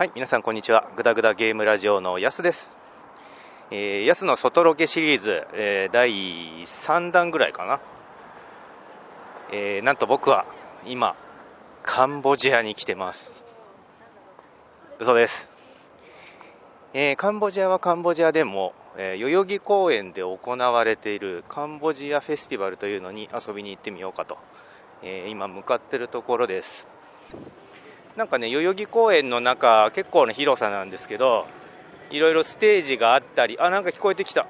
[0.00, 0.90] はい、皆さんこんにちは。
[0.96, 2.72] グダグダゲームラジオのヤスです。
[3.70, 6.10] えー、の外ロケシリーズ、えー第
[6.62, 7.80] 3弾ぐらいかな。
[9.52, 10.46] えーなんと僕は
[10.86, 11.16] 今、
[11.82, 13.44] カンボジアに来てます。
[15.00, 15.50] 嘘です。
[16.94, 24.38] えーカンボジアはカンボジアでも、え代々木公園で行われているカンボジアフェスティバルというのに遊びに行ってみようかと、
[25.02, 26.88] え今向かってるところです。
[28.16, 31.46] なんかね、代々木公園の中、結構な広さなんですけど、
[32.10, 34.46] いろいろステージがあったり、あ、なんか聞こえてきた。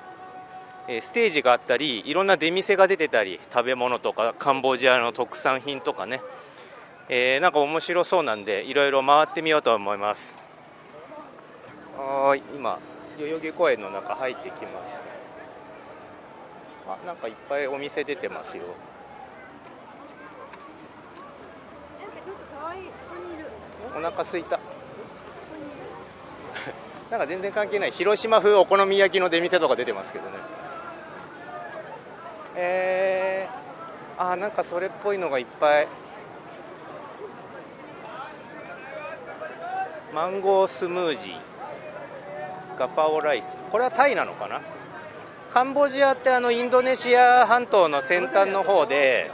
[0.88, 6.22] えーステージがあったり、いろんな出店が出てたり、食べ物とか、カンボジアの特産品とかね、
[7.08, 10.34] えーなんか面白そうなんで、いろいろ回ってみようと思います。
[11.96, 12.78] はーい、今、
[13.18, 15.10] 代々木公園の中入ってきます。
[16.88, 18.64] あ、なんかいっぱいお店出てますよ。
[23.96, 24.60] お腹すいた。
[27.10, 30.30] なんか全然関係ない広島風お好み焼きの出店とか出てますけどね。
[32.56, 35.88] えー、あー、なんかそれっぽいのがいっぱい。
[40.12, 41.40] マンゴースムージー、
[42.78, 43.56] ガパオライス。
[43.70, 44.60] これはタイなのかな？
[45.52, 49.30] カンボジアってあのインドネシア半島の先端の方で、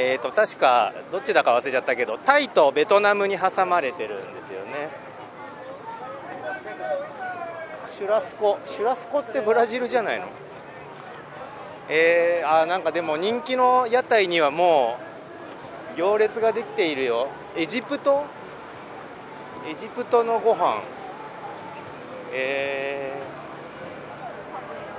[0.00, 4.90] えー、と確かどっちだか忘れちゃったけどタイとベトナムに挟まれてるんですよね。
[7.98, 10.28] シュラスコシュラスコってブラジルじゃないの？
[11.88, 14.98] えー、あなんかでも人気の屋台にはも
[15.96, 17.26] う行列ができているよ。
[17.56, 18.24] エジプト？
[19.68, 20.80] エジプトのご飯。
[22.32, 23.20] え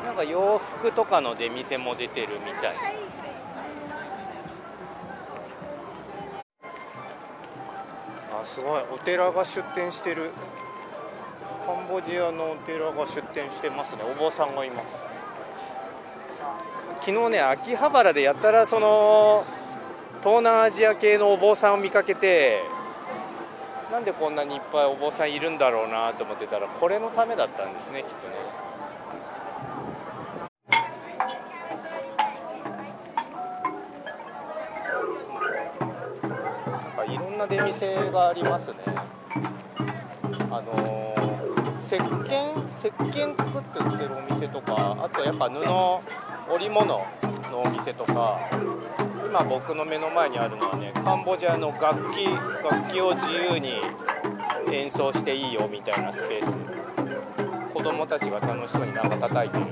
[0.04, 2.76] ー、なんか洋服とかの出店も出てるみたい。
[8.46, 8.84] すごい。
[8.94, 10.32] お寺が出店してる。
[11.66, 14.02] カンボジアのお寺が出店してますね。
[14.04, 15.10] お坊さんがいます。
[17.02, 19.46] 昨日ね秋葉原でやったらその
[20.22, 22.62] 東南アジア系のお坊さんを見かけて
[23.92, 28.69] なんでこんなにいっぱいお坊さんいるんだろうなと思ってたらこれのためだったんですねきっとね。
[37.40, 38.78] な出店がありますね。
[40.52, 41.20] あのー
[41.90, 48.48] 石鹸石鹸作って売ってるお店とか、あとやっぱ布、織物のお店とか、
[49.26, 52.26] 今僕の目の前にあるのはね、カンボジアの楽器、
[52.64, 53.82] 楽器を自由に
[54.72, 56.54] 演奏していいよみたいなスペース。
[57.74, 59.66] 子供たちが楽しそうになんか叩いてる。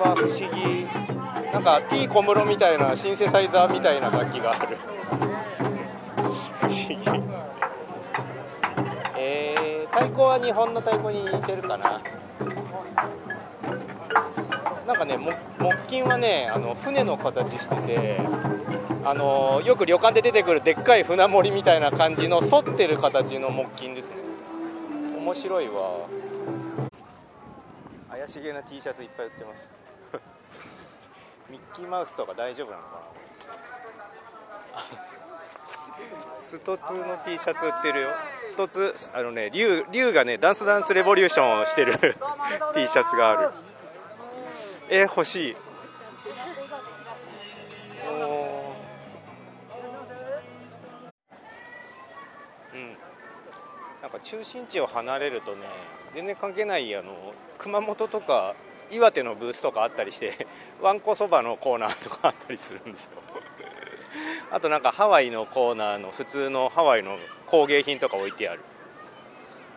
[0.00, 0.86] わ、不思議。
[1.52, 4.76] なんか T 小室みたいなシンセサイザーみたいな楽器がある。
[6.62, 6.96] 不思議。
[9.18, 12.00] えー、太鼓は日本の太鼓に似てるかな？
[14.86, 15.34] なんかね、木
[15.88, 18.20] 琴はね、あの船の形してて、
[19.04, 24.16] あのよく旅館で出てくるでっかい船盛りみたいな感じの反ってる形の木琴ですね。
[25.18, 26.06] 面白いわ。
[28.08, 29.68] 怪しげな T シャツいっぱい売ってます。
[31.50, 32.88] ミッキーマウスとか大丈夫なのか
[34.74, 35.21] な？
[36.38, 38.08] ストツの T シャツ売ってるよ。
[38.42, 41.98] ストツ、あのね、竜、竜がね、ダンスダンスレボリューションをしてる
[42.74, 43.50] T シャツがある。
[44.90, 45.56] え、欲しい。
[48.10, 48.52] おー
[52.74, 52.96] うん。
[54.02, 55.58] なんか中心地を離れるとね、
[56.14, 58.54] 全然関係ない、あの、熊本とか、
[58.90, 60.46] 岩手のブースとかあったりして、
[60.82, 63.12] わんこそばのコーナーとかあったりするんですよ。
[64.52, 68.60] あとなんかハワイのコーナーの普通のハワイの工芸品とか置いてある。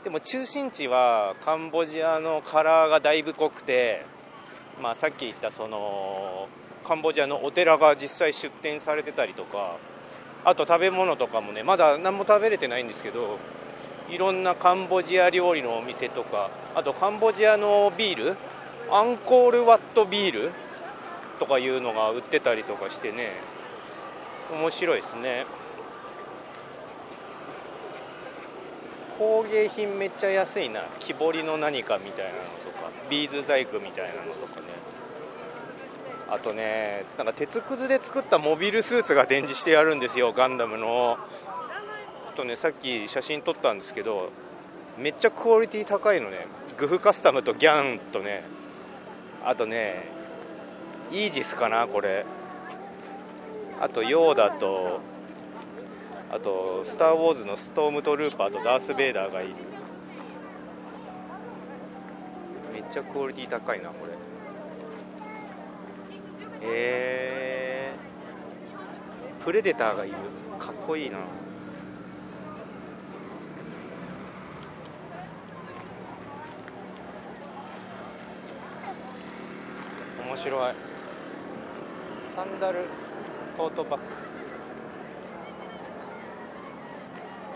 [0.04, 4.06] でも中心地はカンボジアのカラーがだいぶ濃くて、
[4.82, 6.50] まあさっき言ったその
[6.84, 9.78] カンボジアのお寺が実際出店されてたりとか、
[10.44, 13.40] あと食べ物とかもね、まだ何も食べれてないんですけど、
[14.10, 18.38] いろんなカンボジア料理のお店とか、あとカンボジアのビール、
[18.92, 20.52] アンコールワットビール
[21.40, 23.32] とかいうのが売ってたりとかしてね、
[24.52, 25.46] 面白いですね。
[29.18, 30.82] 工芸品めっちゃ安いな。
[31.00, 34.68] 木彫りの何かみたいなのとか、ビーズ細工みたいなのとかね。
[36.30, 41.18] あとね、なんか鉄くずで作ったモビルスーツが展示してあるんですよ、ガンダムの。
[41.18, 44.32] ちょっとね、さっき写真撮ったんですけど、
[44.98, 46.48] めっちゃクオリティ高いのね。
[46.78, 48.44] グフカスタムとギャンとね、
[49.46, 50.04] あとね、
[51.12, 52.26] イージスかな、これ。
[53.82, 55.02] あと、ヨーダと、
[56.32, 59.56] あと「スター・ウォーズ」のストームトルーパーとダース・ベイダーがいる。
[62.74, 64.12] めっちゃクオリティ高いなこれ。
[66.62, 70.16] えー、プレデターがいる。
[70.60, 71.20] かっこいいな。
[80.28, 80.74] 面白い。
[82.36, 83.05] サンダル。
[83.58, 84.06] トートバッグ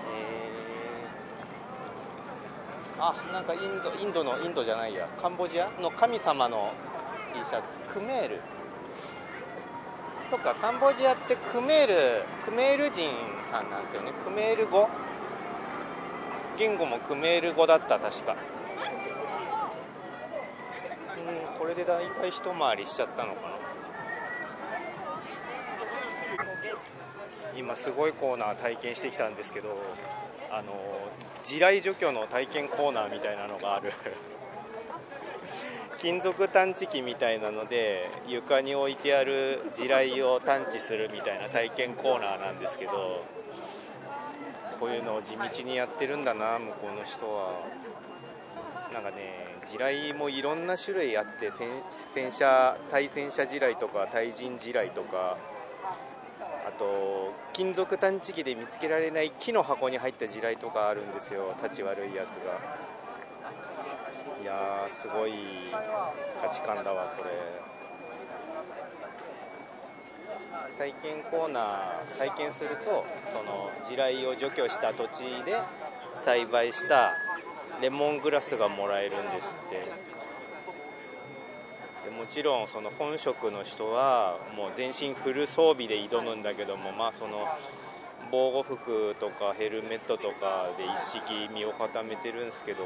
[0.07, 5.07] えー、あなんかインドインドのインドじゃないや。
[5.21, 5.69] カンボジア？
[5.81, 6.71] の神様の
[7.33, 7.77] T シャツ。
[7.93, 8.41] クメール。
[10.29, 13.09] そっかカンボジアってクメールクメール人
[13.51, 14.13] さんなんですよね。
[14.23, 14.87] クメール語？
[16.57, 18.35] 言語もクメール語だった確か。
[21.17, 23.58] うんこれで大体一回りしちゃったのかな。
[27.59, 29.77] 今すごいコーナー体験してきたんですけど
[30.49, 30.73] あの
[31.43, 33.91] 地雷除去の体験コーナーみたいなのがある。
[35.97, 43.25] 金属探知機みたいなので床に置いてある地雷を探知するみたいな体験コーナーなんですけど
[44.79, 47.51] こういうのを地道にやってるんだな向こうの人は。
[48.93, 55.37] なんかね地雷もいろんな種類あって戦車対戦車地雷とか対人地雷とか
[56.79, 61.53] と金属探知機で見つけられない木の箱に入った地雷とかあるんですよ。
[61.61, 62.53] 立ち悪いやつが。
[64.41, 65.33] いやーすごい
[66.41, 67.29] 価値観だわこれ。
[70.77, 75.59] 体験コーナー体験するとその地雷を除去した土地で
[76.13, 77.11] 栽培した
[77.81, 80.18] レモングラスがもらえるんですって。
[82.09, 87.47] もちろんその本職の人はもう全身フル装備で挑むんだけどもまあその
[88.31, 92.83] 防護服とかヘルメットとかで一式身を固めてるんですけど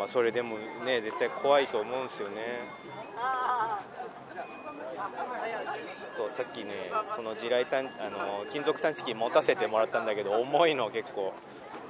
[0.00, 0.56] まあ、それでも
[0.86, 2.36] ね絶対怖いと思うんですよね。
[6.16, 6.70] そうさっきね
[7.14, 11.34] その地雷探あの金属探知機持たせてもらったんだけど重いの結構。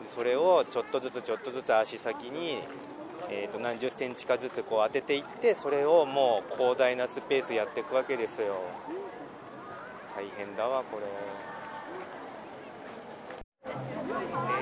[0.06, 2.58] それをちょっとずつちょっとずつ足先に、
[3.32, 8.56] えー、と何十センチかずつこう当てていってそれをもう広大なスペースやっていくわけですよ。
[10.16, 11.04] 大変だわこれ。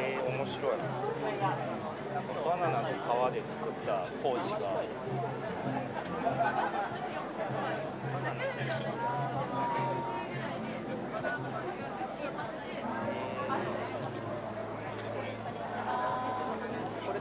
[0.01, 0.79] えー、面白い。
[0.79, 4.59] なバナナの皮で作ったポーチが。
[4.59, 4.67] バ
[8.21, 8.45] ナナ
[9.23, 9.28] の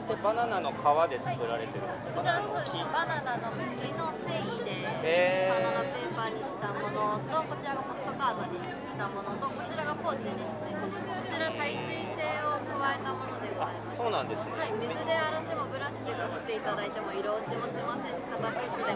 [0.08, 0.80] ってバナナの皮
[1.12, 10.88] で作られてるんですか、バナナの木バナナの薄いの繊維でバナナペーパーにしたものとこちらがポストカードにしたものとこちらがポーチにしてこ
[11.28, 14.00] ちら耐水性を加えたものでございます。
[14.00, 18.96] そうなんですね、はい、水で洗ってもブラシでこすっていただいても色落ちもしませんし片手でもしな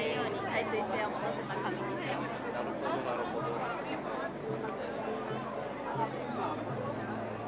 [0.00, 2.40] いように耐水性を持たせた紙にしてます。
[2.56, 3.52] なるほどなるほど。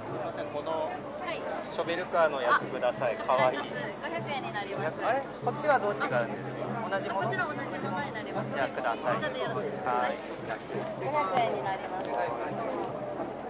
[0.05, 0.93] すみませんこの
[1.73, 3.17] ショベルカーのやつください。
[3.17, 3.59] かわいい。
[3.59, 3.67] 500
[4.31, 4.95] 円になります。
[5.05, 5.23] あれ？
[5.45, 6.71] こっちはどう違うんですか？
[6.89, 7.27] 同じもの？
[7.27, 8.51] こちら同じものになります。
[8.55, 9.21] じゃあください。
[9.21, 10.19] はい。
[10.25, 12.09] 500円になります。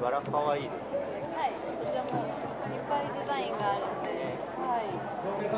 [0.00, 1.04] 柄かわいいですね。
[1.36, 1.52] はい。
[1.54, 4.08] こちらもいっぱいデザインがあるんで。
[4.56, 4.88] はい。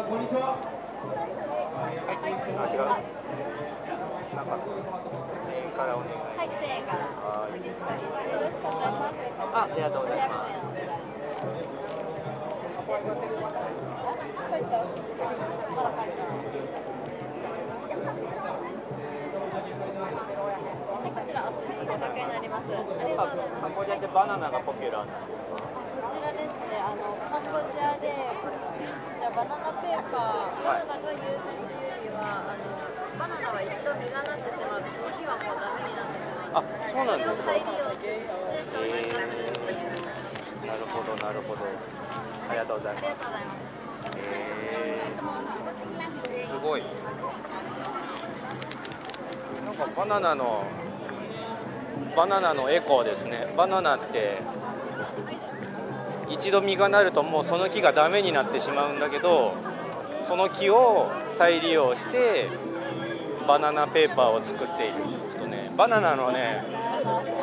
[0.09, 0.59] こんにちは。
[0.59, 1.97] はい。
[2.57, 2.91] あ、違う。
[4.37, 7.07] なんか、1000円からお願いはい、1000円から。
[7.07, 7.57] はい。
[9.53, 10.27] あ、ありがとうございます。
[10.27, 10.57] こちら500円になります。
[10.57, 12.26] ありがとうございます。
[12.87, 13.03] カン
[23.75, 28.07] ボジアってバナナがポピュラーなんですかこちらですね、あのカンボジアで、
[29.19, 32.71] じゃバナナペーパー、バナナが有名というよりは、あの
[33.19, 36.63] バナナは一度実がなってしまうと、その日はもうダメになってしまう。
[36.63, 37.51] あ、そうなんですか。
[37.51, 38.23] 再利用して
[38.71, 40.47] 商品化するっていう。
[40.67, 41.96] なるほどなるほど
[42.49, 43.07] ありがとうございます。
[44.17, 45.13] え、
[46.47, 46.83] すごい。
[49.65, 50.65] なんかバナナの
[52.17, 53.53] バナナのエコーですね。
[53.57, 54.39] バナナって
[56.31, 59.55] 一度実がなるともうその木がダメになってしまうんだけど
[60.27, 62.49] その木を再利用して
[63.47, 65.71] バナナペーパーを作っているちょっとね。
[65.77, 66.65] バナナのね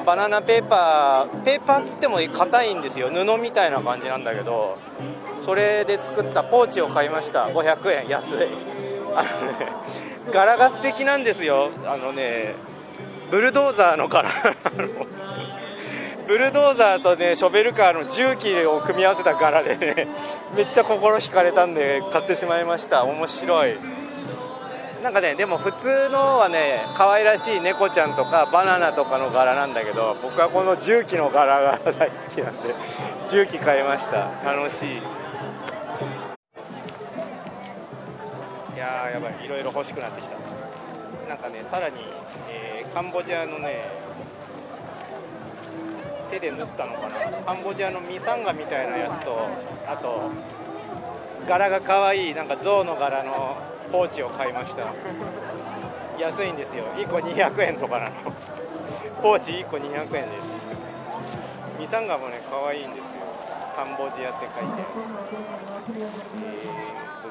[0.05, 3.09] バナナペーパーペーパーつっても硬いんですよ。
[3.09, 4.77] 布みたいな感じなんだけど
[5.45, 7.47] それで作ったポーチを買いました。
[7.47, 8.47] 500円安い。
[9.15, 9.71] あのね
[10.31, 11.71] 柄が素敵なんですよ。
[11.85, 12.55] あのね
[13.31, 14.29] ブルドーザーの柄。
[16.27, 20.07] ブルドーザーとねショベルカーの重機を組み合わせた柄でね
[20.55, 23.03] めっちゃ心惹かれたんで買ってしまいました。
[23.03, 23.75] 面白い。
[25.03, 32.73] なんかねでも普通のはね可愛らしい猫ちゃんとかバナナとかの柄なんだけど僕はこの重機の柄が大好きなんで
[33.29, 34.29] 重機買いました。
[34.45, 34.97] 楽しい。
[34.97, 35.01] い
[38.77, 39.45] やーやばい。
[39.45, 40.37] いろいろ欲しくなってきた。
[41.27, 41.95] なんかねさらに、
[42.49, 43.89] えーカンボジアのね
[46.29, 47.37] 手で縫ったのかな。
[47.45, 49.37] カンボジアのミサンガみたいなやつと
[49.85, 50.29] あと
[51.47, 53.57] 柄が可愛いなんか象の柄の
[53.91, 54.93] ポーチを買いました。
[56.19, 56.85] 安いんですよ。
[56.95, 58.15] 1個200円とかなの。
[59.21, 60.47] ポーチ1個200円です。
[61.79, 63.11] ミサンガもね可愛いんですよ。
[63.75, 64.83] カンボジアって書いて、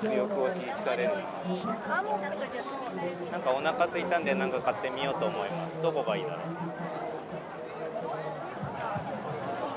[0.02, 1.11] えー、物欲を刺激される。
[3.30, 5.80] なんかお腹空いたんでなんか買ってみようと思います。
[5.82, 6.38] どこがいいだろう。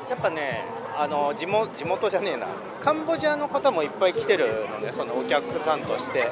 [0.09, 0.65] やっぱね
[0.97, 2.47] あの地元地元じゃねえな。
[2.81, 6.29] カンボジアの方もいっぱい来てるのねそのお客さんとして。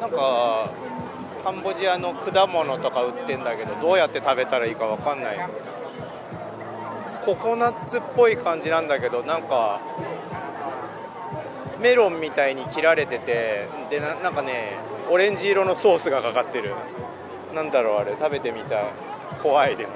[0.00, 0.70] なんか
[1.42, 5.48] カンボジアの果物とか売ってんだけどどうやって食べたらいいかわかんない。
[7.24, 9.80] ココナッツっぽい感じなんだけどなんか
[11.80, 14.76] メロンみたいに切られててでななんかね
[15.10, 16.74] オレンジ色のソースがかかってる。
[17.54, 18.12] なんだろうあれ。
[18.18, 18.84] 食べてみたい。
[19.42, 19.92] 怖いでも。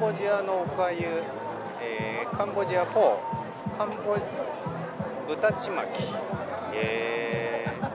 [0.00, 1.24] ボジアのおかゆ、
[1.82, 3.18] えーカンボジアフォー
[3.76, 4.16] カンボ
[5.26, 5.88] 豚ちまき
[6.72, 7.88] えー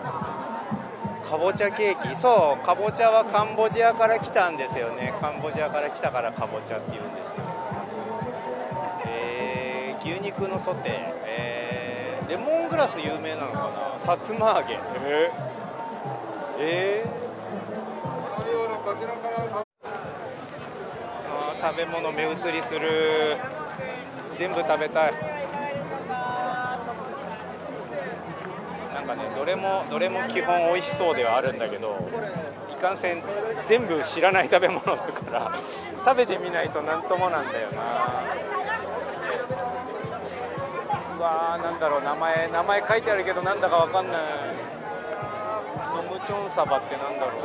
[1.29, 2.13] かぼちゃケーキ。
[2.15, 5.13] そうかぼちゃはカンボジアから来たんですよね。
[5.21, 7.43] カンボジアから来たからかぼちゃって言うんですよ。
[9.07, 10.93] えー牛肉のソテー、
[11.25, 13.99] えーレモングラス有名なのかな？
[13.99, 14.73] さつま揚げ。
[14.99, 17.13] えー、えー
[21.63, 23.37] 食べ物目移りする。
[24.37, 25.13] 全部食べたい。
[28.93, 31.95] なんかねどれもどれも基本美味しそうではあるんだけど
[32.77, 33.23] いかんせん
[33.67, 34.99] 全部知らない食べ物だか
[35.31, 35.51] ら
[36.05, 37.81] 食べてみないとなんともなんだよな。
[41.17, 44.72] うわーなんだろう名前名前書いてあるけどなんだかわかんない。
[46.13, 47.41] ムチョンサバってなんだろう？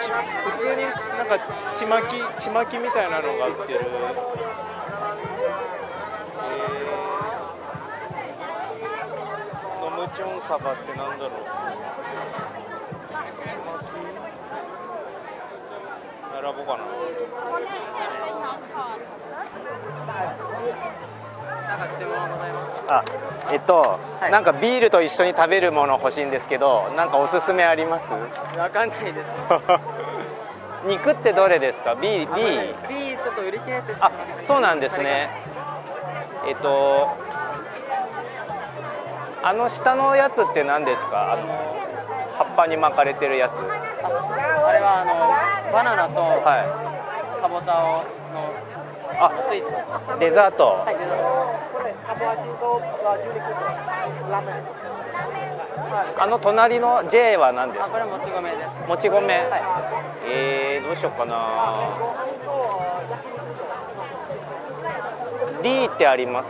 [0.00, 0.10] ち
[0.52, 1.38] 普通になんか
[1.72, 11.44] ちまきちまきみたいなのが売ってる、えー、ノムチョンサバってなんだろう？
[16.42, 16.84] 並ぼうかな
[21.68, 23.04] なんか注文ございますあ
[23.52, 24.30] えっと、はい。
[24.30, 28.12] なんかビールと一緒に食べるもの欲しいんですけどなんかおすすめあります？
[28.58, 29.16] わかんないです。
[30.86, 32.74] 肉ってどれですか？B, B?
[32.88, 35.30] B ちょっと売り切れてしあまってそうなんですね。
[36.46, 37.08] えっと
[39.42, 41.32] あの下のやつって何ですか？
[41.32, 41.42] あの
[42.38, 43.52] 葉っぱに巻かれてるやつ。
[44.02, 46.66] ああれはあのバナナとは
[47.40, 48.04] かぼちゃを
[49.18, 49.70] あスイーツ
[50.20, 50.96] デザート、はい。
[56.18, 57.80] あの隣の J は何です？
[57.80, 58.70] かあこれもち米です。
[58.88, 59.62] もち米、はい。
[60.26, 61.34] えー、どうしようかな。
[65.62, 66.48] D ってあります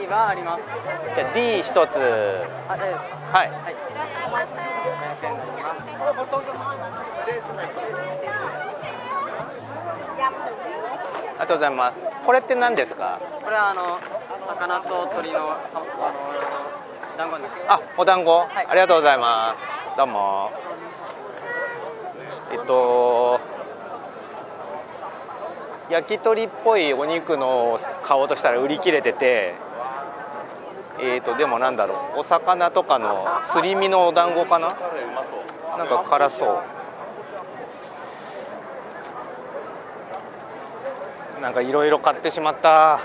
[0.00, 0.62] ？B はあります。
[1.14, 1.74] じゃあ D 一つ。
[2.68, 3.50] あ大丈夫ですはい。
[3.50, 3.76] はい
[4.90, 5.74] 500円になりま
[10.66, 10.79] す
[11.40, 11.98] ありがとうございます。
[12.26, 13.18] これって何ですか？
[13.42, 13.98] これはあの
[14.46, 15.86] 魚と鶏のああの
[17.16, 18.66] 団子にあお団子、はい。
[18.68, 19.96] ありがとうございます。
[19.96, 20.52] どうも。
[22.52, 23.40] えっと
[25.88, 29.54] 焼き鳥っぽいお肉のを買おうとしたら売り切れてて
[31.00, 32.18] えーとでもなんだろう。
[32.20, 34.76] お魚とかのすり身のお団子かな？
[35.78, 36.62] なんか辛そう
[41.40, 43.00] なんかいろいろ買ってしまった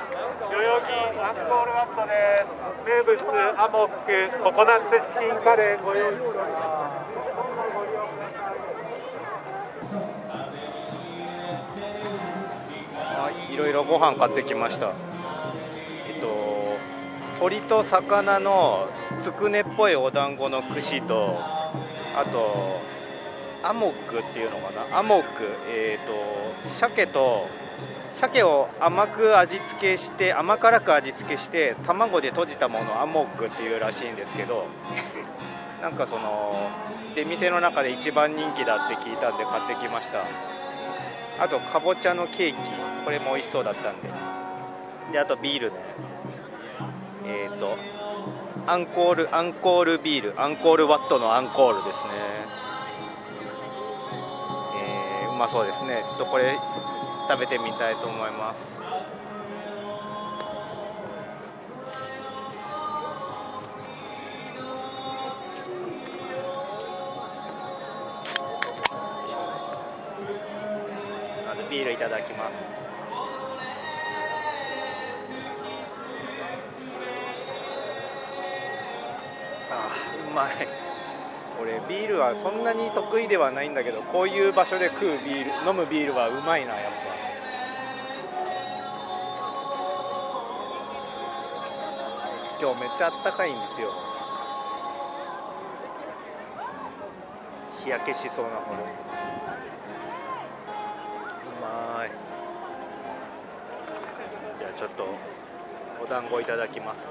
[0.52, 2.52] 代々木アンコールワットです
[2.86, 3.18] 名物
[3.58, 7.02] アモックココナッツチキンカレーご用意しておりま
[13.48, 14.92] す、いろいろご飯買ってきました。
[16.08, 16.78] えっと、
[17.40, 18.90] 鶏と魚の
[19.22, 21.40] つくねっぽいお団子の串と、
[22.16, 22.82] あと、
[23.66, 26.06] アモックっていうのかな、アモック、えっ
[26.64, 27.50] と、鮭と、
[28.14, 34.68] 鮭を甘く味付けして、甘辛く味付けして、卵で閉じたものをアモックっていうらしいんですけど、
[35.82, 36.56] なんかその
[37.16, 40.24] で店の中で一番人気だって聞いたんで買ってきました。
[41.40, 42.72] あとかぼちゃのケーキ。
[43.04, 44.10] これも美味しそうだったんで。
[45.12, 45.78] であとビールね。
[47.26, 47.78] えっ、ー、と
[48.68, 50.42] アンコールアンコールビール。
[50.42, 52.12] アンコールワットのアンコールですね。
[55.36, 56.06] えー、うまそうですね。
[56.08, 56.58] ちょっとこれ
[57.28, 58.86] 食べてみたいと思います。
[71.70, 72.60] ビールいただきます。
[79.72, 79.90] あ
[80.30, 80.85] うまい。
[81.62, 87.06] 俺ビールはそんなに得意ではないんだけどこういう場所で食うビール飲むビールはうまいなやっぱ。
[92.62, 93.92] 今日めっちゃあったかいんですよ。
[97.84, 99.06] 日焼けしそうなほど
[104.78, 105.08] ちょっと
[106.04, 107.08] お団子いただきます。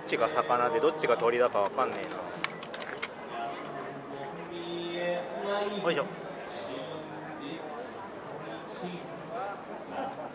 [0.00, 2.16] っちが魚でどっちが鳥だかわかんねえな。
[5.84, 6.04] よいしょ。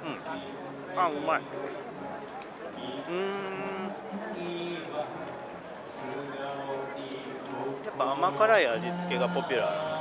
[0.06, 1.02] うん。
[1.02, 1.42] あうまい。
[3.10, 3.96] うーん。
[7.86, 9.96] やっぱ甘辛い味付けがポピュラー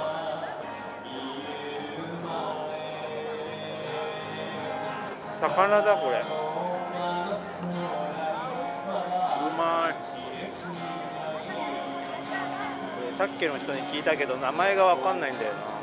[5.41, 6.25] 魚だこれ。
[13.17, 15.75] さっきの人に聞いたけど名前が分かんないんだよな。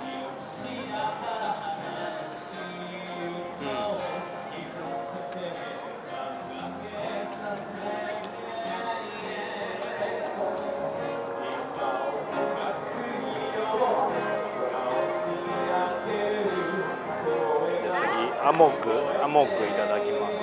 [18.44, 20.38] アモークアモークいただきます。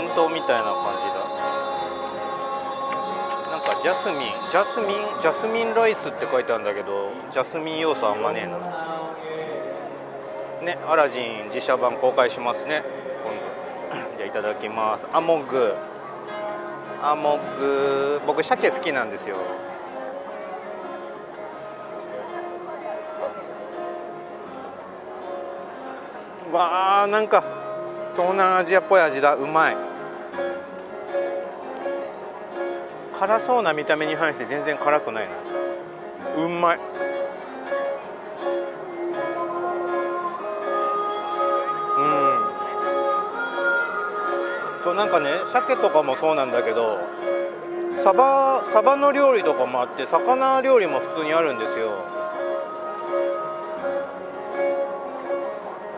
[0.00, 1.20] 弁当みたいな感じだ。
[3.50, 8.56] なんかジャスミンジャスミンジャスミンライスって書いてあるんだけどジャスミン要素あんまねえな。
[10.64, 12.82] ねアラジン自社版公開しますね。
[13.92, 14.16] 今度。
[14.16, 15.06] じゃあいただきます。
[15.12, 15.76] アモグ。
[17.02, 19.36] あ僕僕鮭好きなんですよ。
[26.52, 27.44] わあなんか
[28.16, 29.34] 東南アジアっぽい味だ。
[29.34, 29.89] うまい。
[33.20, 36.42] 辛そうな見た目に反して全然辛くないな。
[36.42, 36.78] うんまい。
[36.78, 36.80] う
[42.00, 42.40] ん。
[44.82, 46.98] そうなんかね鮭とかもそうなんだけど
[48.02, 51.90] サバサバの料理とかもあって魚料理も普通にあるんですよ。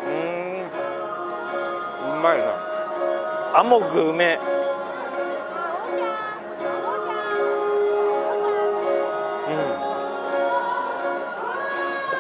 [0.07, 0.09] う
[2.09, 2.19] ん。
[2.19, 3.61] うまいな。
[3.61, 4.41] アモグうめ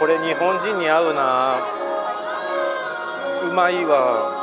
[0.02, 1.58] これ日本人に合うな。
[3.48, 4.42] うまいわ。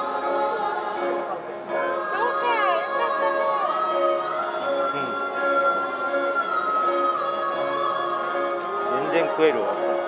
[9.12, 9.99] 全然食えるわ。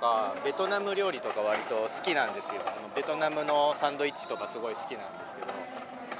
[0.00, 2.62] かベトナム料理とか割と好きなんですよ。
[2.66, 5.48] あのベトナムのサンドイッチとかすごい好きなんですけど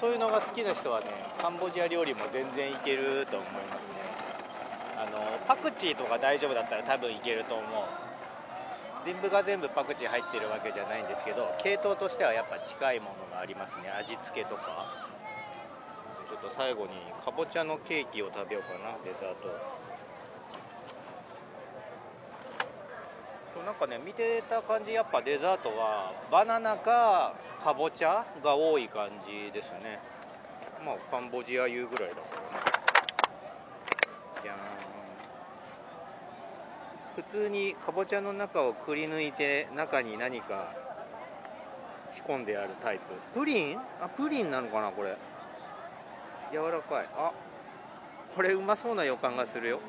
[0.00, 1.06] そういうのが好きな人はね
[1.40, 3.94] カンボジア料理も全然いけると思いますね。
[4.98, 7.66] あのパクチーとか大丈夫だったら多分いけると思う。
[9.06, 13.90] 全部が全部パクチー入ってるわけじゃないんですけど系統としてはやっぱ近いものがありますね。
[13.96, 14.86] 味付けとか。
[16.28, 16.90] ちょっと最後に
[17.24, 18.98] かぼちゃのケーキを食べようかな。
[19.02, 19.48] デザート
[23.64, 30.00] なんかね見てた感じやっぱデザートはバナナかかぼちゃが多い感じですね。
[30.84, 32.42] まあカンボジアいうぐらいだから。
[32.42, 32.48] ね
[34.42, 34.56] じゃー。
[34.56, 34.58] ん
[37.16, 40.72] 普通にかぼちゃの中をくり抜いて中に何か
[42.12, 43.02] 仕込んであるタイプ。
[43.38, 43.78] プリン？
[44.00, 45.16] あプリンなのかなこれ。
[46.52, 47.08] 柔らかい。
[47.16, 47.32] あ。
[48.36, 49.80] これうまそうな予感がするよ。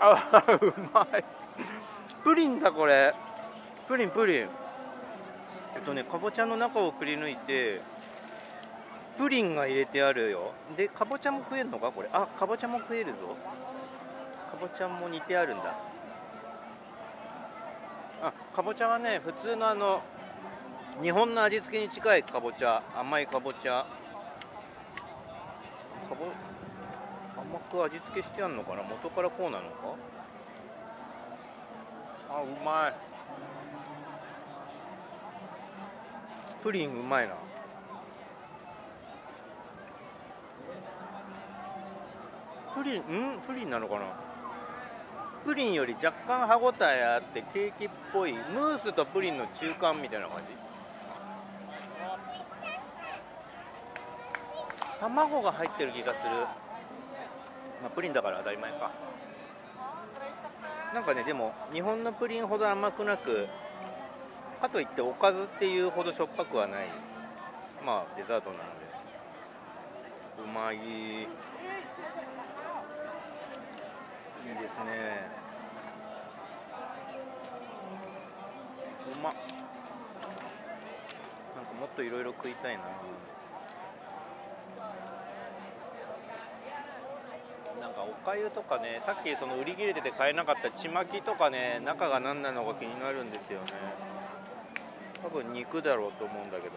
[0.00, 1.24] あうまい。
[2.24, 3.14] プリンだこれ。
[3.86, 4.48] プリンプリン。
[5.74, 7.80] えっとねかぼちゃの中をくり抜いて
[9.18, 10.52] プリンが入れてあるよ。
[10.76, 12.08] でかぼちゃも食えるのかこれ？
[12.12, 13.36] あかぼちゃも食えるぞ。
[14.50, 15.74] かぼちゃも煮てあるんだ。
[18.22, 20.02] あかぼちゃはね普通のあの
[21.02, 23.86] 日本の味付けに近いかぼちゃ甘いかぼちゃ
[26.08, 26.26] かぼ
[27.70, 28.82] く味付けしてあるのかな？
[28.82, 29.96] 元からこうなのか？
[32.30, 32.94] あうまい。
[36.62, 37.34] プリンうまいな。
[42.74, 43.40] プリンん？
[43.46, 44.02] プリンなのかな？
[45.44, 50.44] プリンより若干歯ごたえあってケーキっぽいムースとプリンの中間みたいな感じ？
[55.00, 56.30] 卵が入ってる気がする
[57.82, 58.90] まあプリンだから当たり前か。
[60.94, 63.46] なんかねでも日本のプリンほど甘くなく
[64.60, 66.88] かといっておかずっていうほどしょっぱくはない。
[67.84, 68.90] まあデザートなので。
[70.44, 70.76] うまい。
[70.76, 71.26] いい
[74.60, 75.28] ですね。
[79.12, 79.34] うまっ。
[81.56, 82.82] なんかもっといろいろ食いたいな
[87.80, 93.66] なんかおかゆとかねさっきその売り切れてて買えなかったちまきとかね中が何なのか気になるんですよね。
[95.22, 96.74] 多分肉だろうと思うんだけど。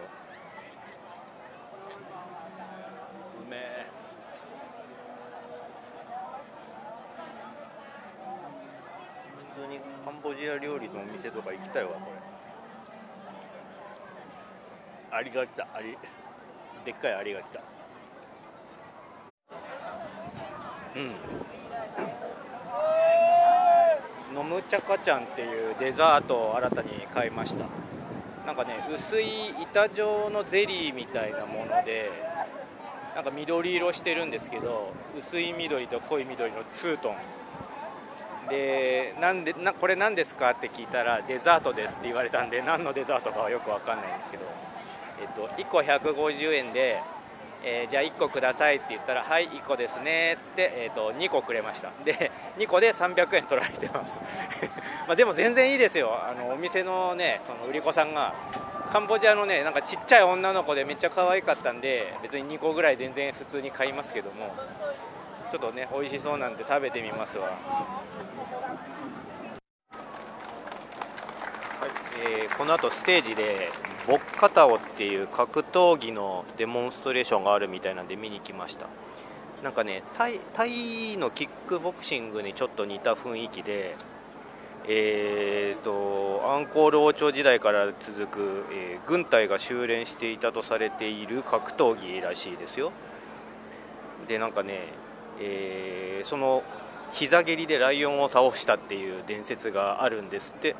[3.46, 3.86] うめえ。
[9.54, 11.96] 普通にカンボジア料理のお店とか行きたいわこ
[15.12, 15.16] れ。
[15.16, 15.96] アリが来たアリ
[16.84, 17.73] でっかいアリが来た。
[20.96, 21.10] うん。
[24.34, 27.66] ノムチャカちゃんっていうデザートを新たに買いました。
[28.46, 32.10] なんかね薄い板状のゼリーみたいなもので
[33.14, 37.16] なんか緑色してるんですけど薄い緑と濃い緑のツートン。
[38.50, 44.44] でなんでなこれ何ですかって聞いたらデザートですって言われたんで何のデザートかはよく分かんないんですけど、
[45.22, 47.00] えっと、1個150円で、
[47.66, 54.20] えー、じゃあ1個くださいって言ったらはい1個ですねっつって、えっと、2個くれましたで2個で300円取られてます
[55.08, 56.18] までも全然いいですよ。
[56.22, 58.34] あのお店のねその売り子さんが
[58.92, 64.54] カンボジアのねなんかちっちゃい女の子でめっちゃ可愛かったんで別に2個ぐらい全然普通に買いますけども
[65.50, 67.56] ちょっとね美味しそうなんで食べてみますわ
[72.26, 73.68] えー、この後ステージで
[74.08, 78.86] ボッカタオっていう格闘技のデモンストレーションがあるみたいなんで見に来ました。
[79.62, 83.96] なんかねタイのキックボクシングにちょっと似た雰囲気で
[84.86, 92.92] えーと、アンコール王朝時代から続く、えー、軍隊が修練していたとされている格闘技らしいですよ。
[94.28, 94.80] でなんかね、
[95.40, 96.62] えー、その
[97.12, 100.76] 膝蹴りでライオンを倒したっていう伝説があるんですって。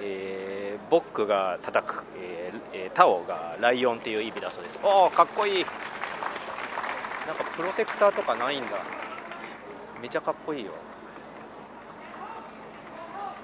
[0.00, 4.80] えー、ボックが叩く、えー、タオがライオンっていう意味だそうです。
[4.82, 5.64] おおかっこいい。
[7.26, 8.68] なんかプロテクターとかないんだ。
[10.00, 10.72] めちゃかっこいいよ。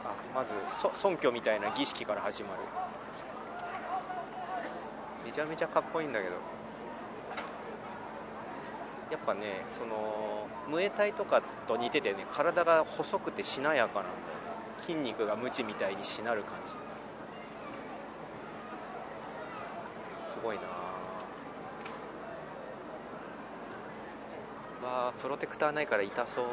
[0.04, 0.50] あまず
[1.00, 2.60] 尊虚みたいな儀式から始まる。
[5.24, 6.32] めちゃめちゃかっこいいんだけど。
[9.10, 14.37] やっぱねそのムエタイとかと似ててね体が細くてしなやかなんだよ
[14.78, 16.72] 筋肉がムチみたいにしなる感じ。
[20.30, 20.62] すごいな。
[24.86, 26.44] わあプロテクターないから痛そう。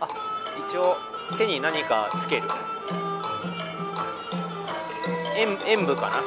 [0.00, 0.08] あ
[0.68, 0.96] 一応
[1.38, 2.48] 手に何かつける。
[5.34, 6.22] 演演舞かな？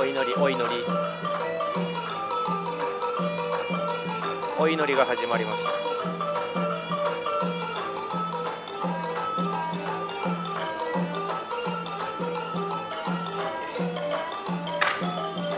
[0.00, 0.84] お祈りお祈り。
[4.58, 5.70] お祈りが始まりました。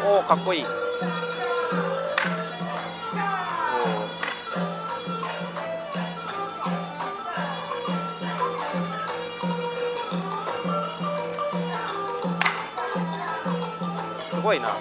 [0.08, 0.87] おおかっこいい。
[14.38, 14.76] すごいな。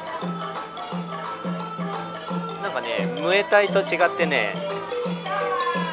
[2.61, 4.53] なんかねムエタイと違ってね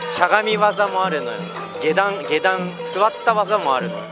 [0.07, 1.39] しゃがみ技もあるのよ。
[1.81, 4.03] 下段下段座った技もあるのよ。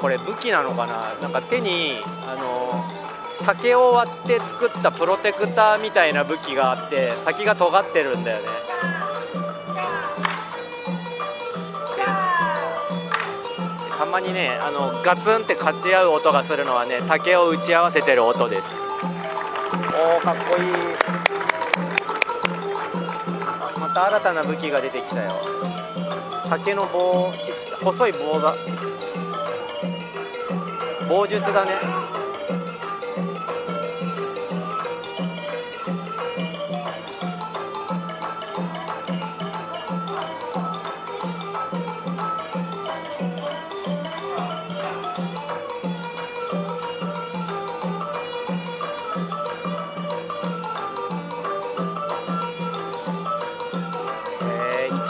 [0.00, 1.14] これ武器なのかな？
[1.20, 2.84] なんか手にあの
[3.44, 8.46] 竹を割って作ったプロテクターみたいな武器があって先が尖ってるんだよね。
[13.98, 18.68] たまにねあのガツンって勝ち合う音がするのはね竹を打ち合わせてる音です。
[20.14, 20.70] おおかっこいい。
[23.80, 25.40] また新たな武器が出てきたよ。
[26.48, 27.32] 竹の棒
[27.82, 28.56] 細い棒が
[31.08, 31.72] 棒術だね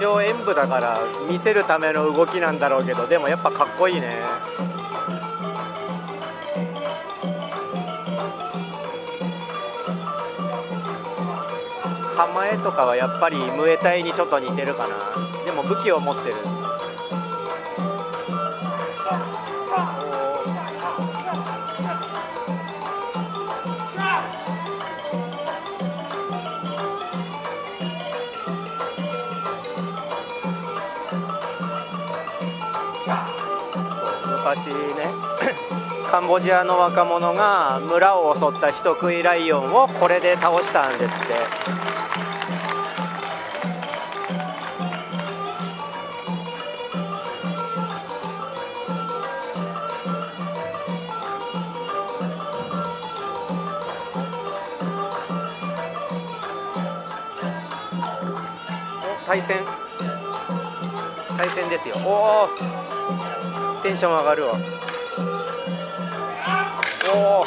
[0.06, 4.20] 上演舞だから見せるための動きなんだろうけどでもやっぱかっこいいね。
[12.16, 15.44] 構えとかはやっぱりムエタイにちょっと似てるかな。
[15.44, 16.36] でも武器を持ってる。
[34.46, 34.74] 昔ね
[36.08, 41.34] カンボジアの若者が村を襲った人食いライオンをこれで倒したんですって。
[59.24, 59.58] お対戦。
[61.36, 61.96] 対戦ですよ。
[62.04, 62.85] おお
[63.86, 64.58] テンション上がるわ。
[67.14, 67.44] お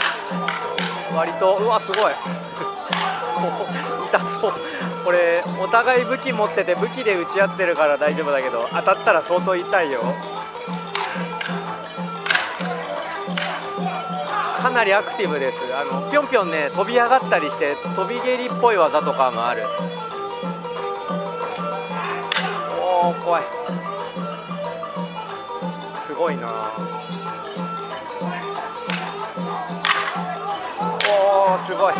[1.14, 2.14] お割とうわすごい。
[4.08, 4.54] 痛そう。
[5.04, 10.02] これお互い武器持ってて武器で打ち合ってるから大丈夫だけど当たったら相当痛いよ。
[14.62, 15.60] かなりアクティブです。
[15.76, 19.66] あのぴょんぴょんね飛び上がったりして飛び蹴りっぽい技とかもある。
[22.80, 23.44] おお怖い。
[26.20, 26.74] ごいな。
[31.08, 31.94] おおすごい。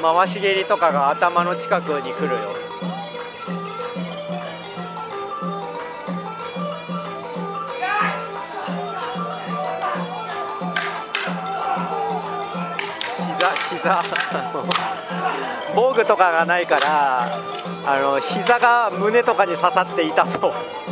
[0.00, 2.54] 回し蹴りとかが頭の近くに来るよ。
[13.28, 14.02] 膝膝あ
[14.54, 14.64] の
[15.74, 17.38] 防具とかがないから
[17.86, 20.83] あの膝が胸とかに刺さって痛そう。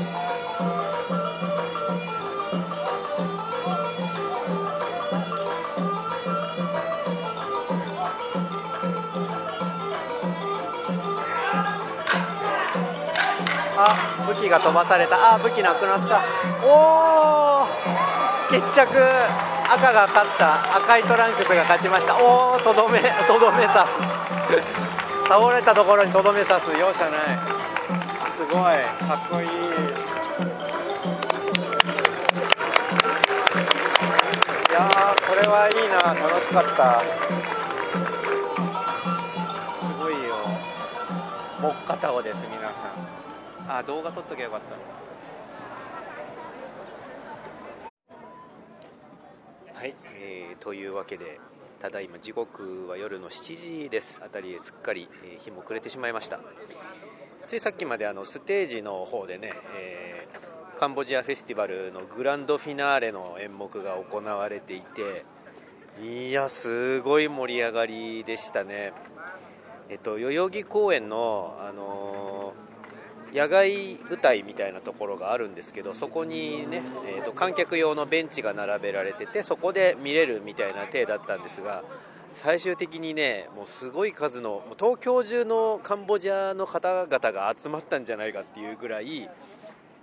[14.33, 15.35] 武器が飛ばされた。
[15.35, 16.25] あ武器なくなった。
[16.65, 17.67] おお
[18.51, 18.89] 決着。
[19.69, 20.77] 赤が勝った。
[20.77, 22.17] 赤いトランクスが勝ちました。
[22.17, 24.01] おおとどめ とどめ刺す。
[25.29, 26.73] 倒れたところにとどめ刺す。
[26.73, 27.21] 容赦ない。
[28.37, 28.63] すごい。
[29.09, 29.47] かっこいい。
[29.47, 29.51] い
[34.73, 35.97] やーこれはいいな。
[36.15, 37.01] 楽しかった。
[37.01, 37.07] す
[39.99, 40.37] ごいよ。
[41.61, 43.32] もっかたおです皆さん。
[43.69, 44.77] あ動画撮っときゃよかった。
[49.79, 51.41] はい、えーというわけで
[51.81, 54.21] ただいま時刻は夜の7時です。
[54.23, 56.39] あたりすっかり、え日も暮れてしまいました。
[57.47, 65.25] ついさっきまであのステージの方でね、えーカンボジアフェスティバルのグランドフィナーレの演目が行われていて
[66.03, 68.93] いやすごい盛り上がりでしたね。
[69.91, 72.72] えっと代々木公園のあのー
[73.35, 81.83] 野外舞台みたいなところがあるんですけどそこにね、えーと観客用のベンチが並べられててそこで見れるみたいな体だったんですが
[82.35, 89.29] 最終的にねもうすごい数のもう東京中のカンボジアの方々が集まったんじゃないかっていうぐらい、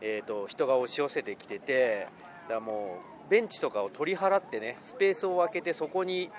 [0.01, 2.07] えー、と人が押し寄せてきてて
[2.47, 6.29] だもうベンチとかを取り払ってねスペースを空けてそこに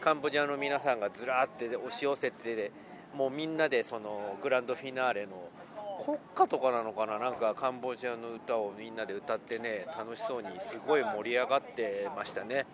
[0.00, 2.72] カンボジアの皆さんがずらーって押し寄せて
[3.14, 5.48] もうみんなでそのグランドフィナーレの
[6.04, 12.66] 国歌とかなのかな、なんかカンボジアの歌をみんなで歌ってね、楽しそうにすごい盛り上がってましたね。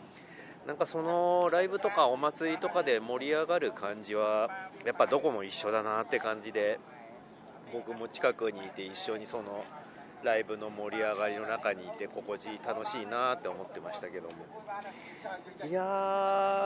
[0.66, 4.50] なんかそのライブとかお祭りとかで盛り上がる感じは、
[4.84, 6.78] やっぱどこも一緒だなって感じで、
[7.72, 9.64] 僕も近くにいて一緒にその
[10.22, 14.34] ライブの盛り上がりの中にいて心地楽しいなって思ってましたけども
[15.68, 15.82] いや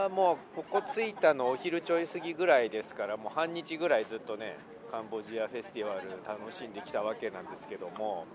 [0.08, 4.56] ーもうここ着いたのお昼ちょい過ぎぐらいですからもう半日ぐらいずっとね
[4.90, 8.26] カンボジアフェスティバル楽しんできたわけなんですけども。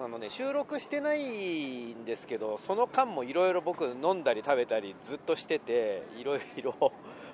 [0.00, 6.74] あのね、収録してないんですけど、その間もいろいろ僕飲んだり食べたりずっとしてて、いろいろ、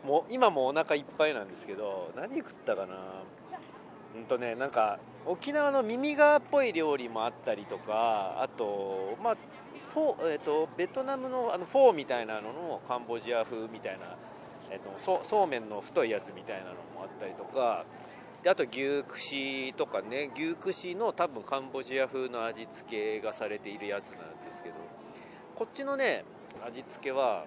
[0.05, 2.97] もう今もお腹いっぱいなんですけど、何食ったかな？
[4.17, 9.37] うんとね、なんか、沖縄の耳側っぽい料理もあったりとか、あと、まあ、
[9.95, 14.17] フォ、えっ、ー、と、ベトナムのあのフォーみたいなののカンボジア風みたいな、
[14.71, 17.85] えっ、とそ、そうめんの太いやつみたいなのもあったりとか、
[18.43, 24.75] であと牛串とかね、牛串の多分カンボジア風の味付けがされているやつなんですけど、
[25.57, 26.25] こっちのね、
[26.67, 27.47] 味付けは、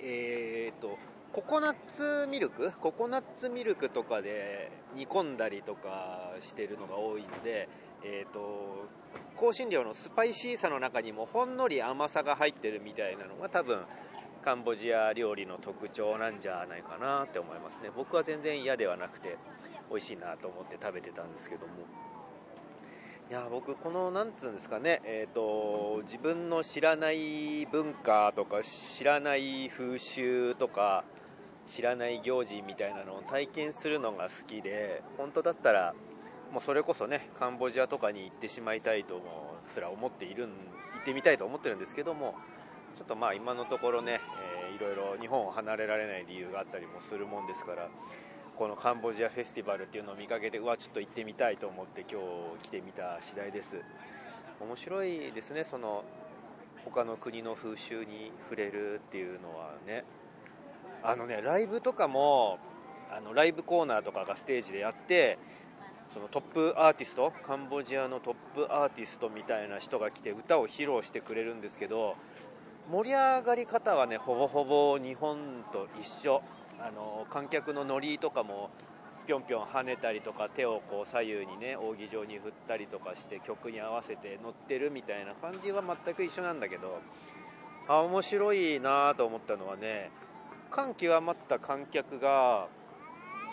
[0.00, 0.98] えーと、
[1.32, 2.72] ココナッツミルク？
[2.80, 7.68] ココナッツミルクとかで煮込んだりとかしてるのが多いので、
[8.02, 8.86] えーと、
[9.38, 13.82] 香辛料のスパイシーさの中にもほんのり甘さが入ってるみたいなのが多分
[14.46, 17.90] カンボジア料理の特徴なんじゃないかなって思いますね。
[17.96, 19.38] 僕は全然嫌ではなくて
[19.90, 21.72] 美味しいなと思って食べてたんですけども。
[23.28, 31.02] いや僕、このなんつうんですかね、えーと、自分の知らない文化とか知らない風習とか
[31.66, 35.92] 知らない行事みたいなのを体験するのが好きで本当だったら
[36.52, 39.20] もうそれこそねカンボジアとかに行ってしまいたいと
[39.64, 40.48] すら思っている行
[41.02, 42.36] ってみたいと思ってるんですけども
[42.96, 44.20] ちょっとまあ今のところね、
[44.68, 47.88] えー、いろいろ日本を離れられない理由があったりもするもんですから
[48.56, 52.20] このカンボジアフェスティバルっていうのを見かけてうわちょっと行ってみたいと思って今
[52.60, 53.76] 日来てみた次第です。
[54.58, 56.04] 面白いですねその
[56.86, 60.04] 他の国の風習に触れるっていうのはね。
[61.02, 62.58] あのねライブとかも
[63.10, 65.38] あのライブコーナーとかがステージでやって
[66.12, 72.16] そのトップアーティストカンボジアのトップアーティストみたいな人が来て歌を披露してくれるんですけど
[72.90, 76.42] 盛り上がり方はねほぼほぼ日本と一緒。
[76.78, 78.70] あの観客のノリとかも
[79.26, 87.00] ぴょんぴょん跳ねたりとか手をこう左右にね扇状に振ったりとかして曲に合わせて乗ってるみたいな感じは全く一緒なんだけど
[87.88, 90.10] あ面白いなと思ったのはね
[90.70, 92.68] 感極まった観客が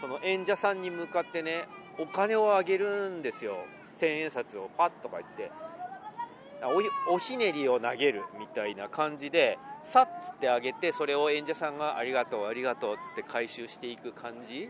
[0.01, 1.67] その演者さんに向かってね
[1.97, 3.55] お金をあげるんですよ。
[3.97, 5.51] 千円札をパッとか言って。
[7.09, 14.69] おひねりを投げるみたいな感じでさっつってあげてそれを演者さんがありがとうありがとうっつって回収していく感じ？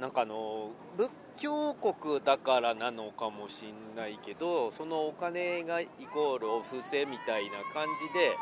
[0.00, 8.36] なんかあの仏教国だからなのかもしんないけどそのお金がイコールお布施みたいな感じで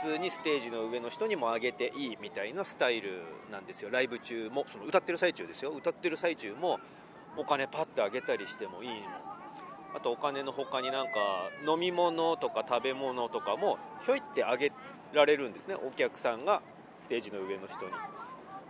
[0.00, 3.90] 普通にステージの上の人にもあげていいみたいなスタイルなんですよ。
[3.90, 5.70] ライブ中もその歌ってる最中ですよ。
[5.70, 6.78] 歌ってる最中も
[7.36, 8.96] お金パッてあげたりしてもいいの。
[9.96, 14.70] あとお金の他になんか飲み物とか食べ物とかもひょいってあげ
[15.14, 15.74] られるんですね。
[15.74, 16.60] お客さんが
[17.02, 17.92] ステージの上の人に。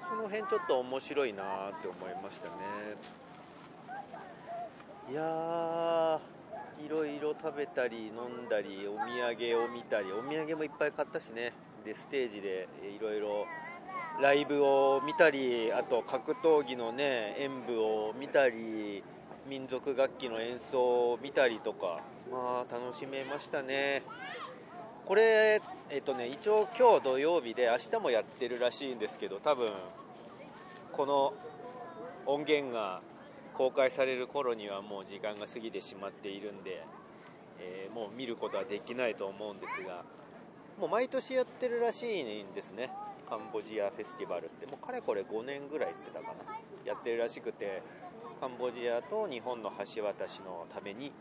[0.09, 2.55] その辺ちょっと面白いなって思いましたね。
[5.11, 10.13] いやーいろいろ食べたり飲んだりお土産を見たり。
[10.13, 11.53] お土産もいっぱい買ったしね。
[11.85, 13.47] でステージでいろいろ
[14.21, 19.03] ライブを見たりあと格闘技のね演舞を見たり。
[19.49, 24.03] 民族楽器の演奏を見たりとか、まあ、楽しめましたね。
[25.07, 29.71] これ、えっとね、一応今日土曜日で明日もやってるらしいんですけど、多分、
[30.93, 31.33] この
[32.27, 33.03] 音源が
[33.55, 36.85] 公開される頃にはもう時間が過ぎてしまっているんで、
[37.61, 40.05] えー、もう見ることはできないと思うんですが、
[40.79, 42.91] もう毎年やってるらしいんですね。
[43.29, 46.59] カンボジアフェスティバルって、もうかれこれ5年ぐらいって言ってたかな。
[46.85, 47.83] やってるらしくて、
[48.41, 51.13] カンボジアと日本の橋渡しのために、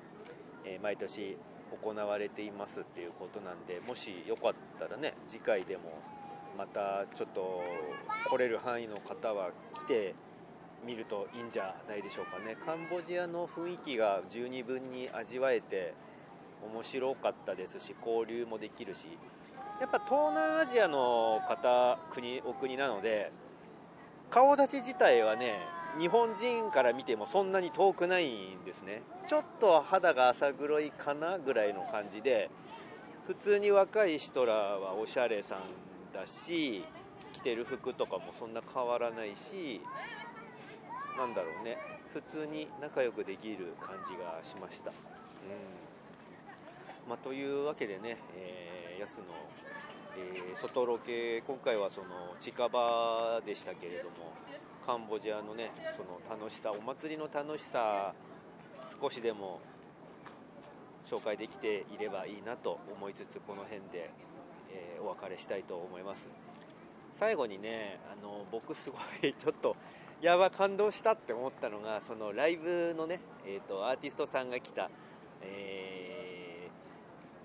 [0.65, 1.37] えー、毎年
[1.81, 6.01] 行われていますっていうことなんでもしよかったらね次回でも
[6.57, 7.61] またちょっと
[8.29, 10.15] 来れる範囲の方は来て
[10.85, 12.55] みるといいんじゃないでしょうかね。
[12.63, 15.93] カンボジアの雰囲気が十二分に味わえて
[16.73, 19.05] 面白かったですし交流もできるし
[19.81, 23.31] やっぱ東南アジアの方国お国なので
[24.29, 25.59] 顔立ち自体はね
[25.97, 29.01] 日本人から見てもそんなに遠くないんですね。
[29.27, 32.49] ちょっと肌が浅黒いかなぐらいの感じで
[33.27, 35.59] 普通に若い人らはおしゃれさん
[36.13, 36.83] だし
[37.31, 39.81] 着てる服とかもそんな変わらないし
[41.17, 41.77] なんだろうね。
[42.13, 44.91] 普通に仲良くできる感じがしました。
[44.91, 44.95] うん。
[47.09, 49.23] まあ、というわけでね、えー、安の、
[50.17, 52.07] えー、外ロケ、今回はその
[52.39, 54.33] 近場でしたけれども、
[54.85, 58.13] カンボジアのね、その楽しさ、お祭りの楽しさ、
[59.01, 59.59] 少しでも
[61.09, 64.11] 紹介できていればいいなと思いつつ、この辺で、
[64.71, 66.29] えー、お別れしたいと思います。
[67.15, 69.75] 最後にね、あの僕すごい ちょっと、
[70.21, 74.91] やば、感動したって思ったのが、そのライブのね、えーと、アーティストさんが来た、
[75.41, 76.69] え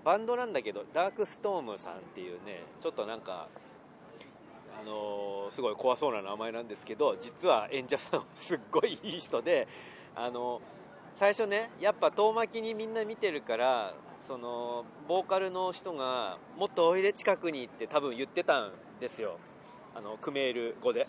[0.03, 3.47] ー、バンドなんだけど、ダークストームさんっていうね、ちょっとなんか、
[4.79, 9.67] あのー、すごい怖そうな名前なんですけど、実は演者さんはすっごいいい人で、
[10.15, 10.61] あの、
[11.15, 13.93] 最初ね、やっぱ遠巻きにみんな見てるから、
[14.27, 19.37] そのボーカルの人がもっとおいで近くにって多分言ってたんですよ、
[19.95, 21.07] あのクメール語で。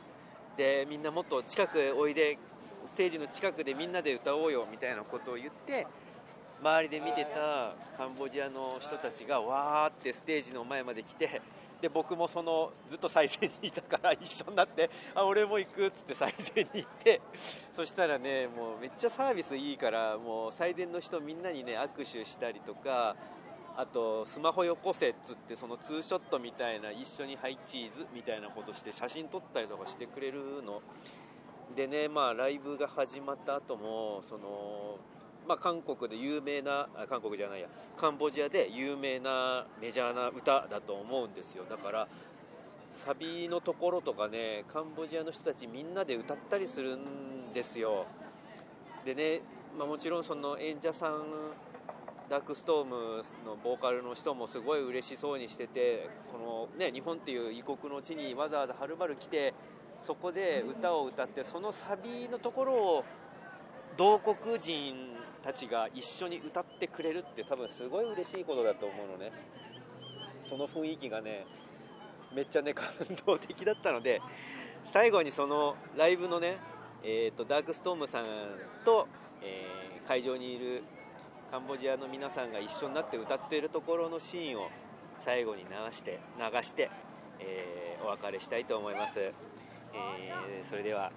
[0.57, 2.39] でみんなもっと近くおいで
[2.87, 5.87] ステージの近くでみんなで歌おうよみたいなことを言って
[6.61, 11.41] 周りで見てたカンボジアの人たちがわーってステージの前まで来て
[11.83, 17.21] で僕もそのずっと最前にいたから 一緒になってあ俺も行くっつって最前に行って
[17.75, 23.17] そしたらねもうめっちゃサービスいいからもう最前の人みんなにね握手したりとか
[23.77, 30.83] あとスマホよこせっつってそのツーショットみたいな一緒にハイチーズみたいなことして写真撮ったりとかしてくれるの。
[31.75, 34.99] でねまあライブが始まった後もその
[35.47, 37.69] まあ、韓国で有名な韓国じゃないや。
[37.97, 41.65] カンボジアで有名なメジャーな歌だと思うんですよ。
[41.69, 42.09] だから
[42.91, 48.07] サビのところとかねカンボジアの人たちみんなで歌ったりするんですよ。
[49.05, 49.41] でね、
[49.77, 51.23] まあ、もちろんその演者さん
[52.31, 59.55] ダークストームのボーカルの人もすごい嬉しそうにしててこの、ね、日本っていう異国の地にわざわざはるばる来て
[60.01, 63.05] そこで歌を歌ってそのサビのところを
[63.97, 64.95] 同国人
[65.43, 69.33] たちが一緒に歌ってくれるって多分すごい嬉しいことだと思うのね。
[70.49, 71.47] その雰囲気がね
[72.35, 72.87] めっちゃね感
[73.27, 74.21] 動的だったので
[74.87, 76.59] 最後にそのライブのね、
[77.03, 78.27] えーと、ダークストームさん
[78.85, 79.09] と、
[79.43, 80.83] えー、会場にいる
[81.51, 84.69] カンボジアの皆さんが一緒になって歌っているところのシーンを
[85.21, 86.91] 最後に流して流して、
[87.39, 91.13] えー、お別れしたいと思います、えー、それでは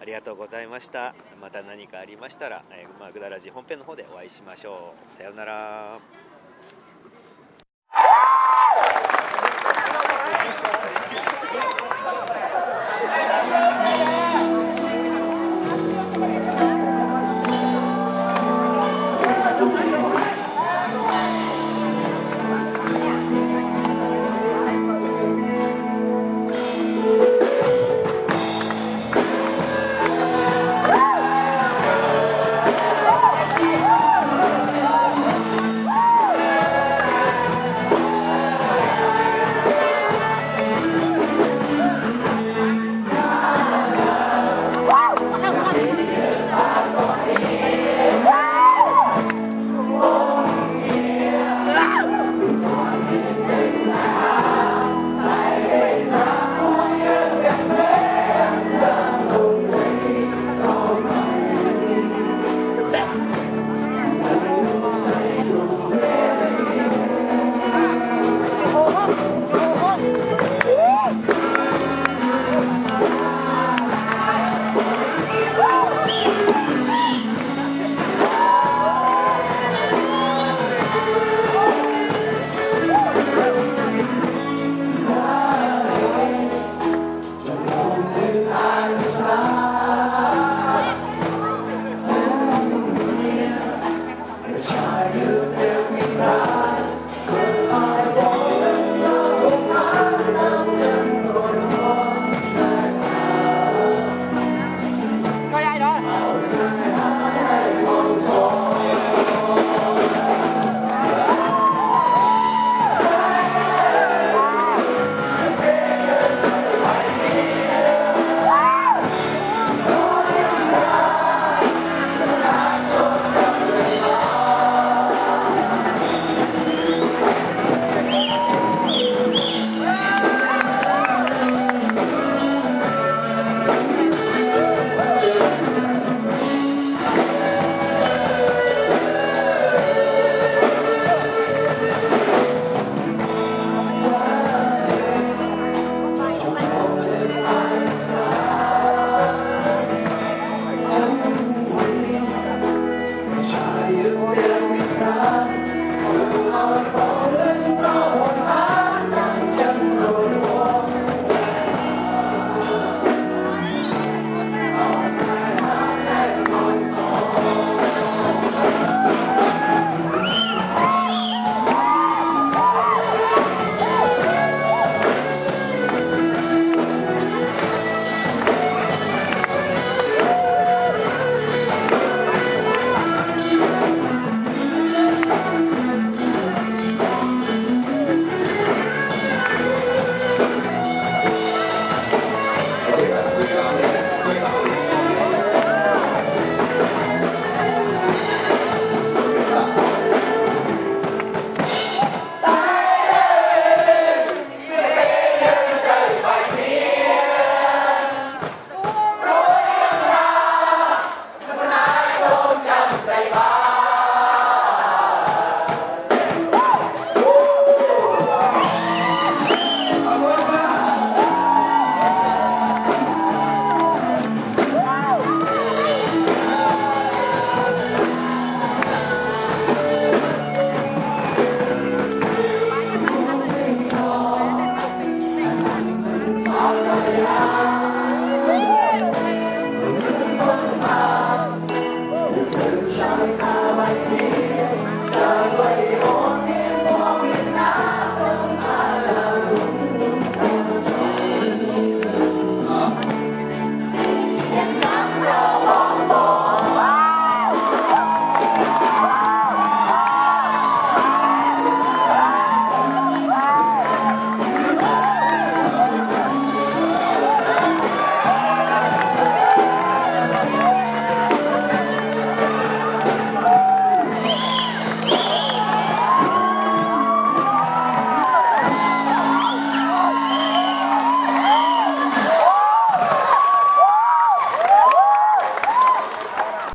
[0.00, 1.14] ありがとうございました。
[1.40, 5.12] また何かありましたら、えー、まあ、グダラジ本編の方でお会いしましょう。
[5.12, 6.00] さようなら。